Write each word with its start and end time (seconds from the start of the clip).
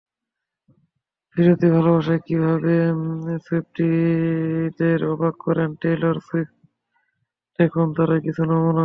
ফিরতি 1.31 1.67
ভালোবাসায় 1.75 2.21
কীভাবে 2.27 2.75
সুইফটিদের 3.45 4.99
অবাক 5.13 5.35
করেন 5.45 5.69
টেইলর 5.81 6.17
সুইফট, 6.27 6.57
দেখুন 7.59 7.87
তারই 7.97 8.19
কিছু 8.25 8.41
নমুনা। 8.49 8.79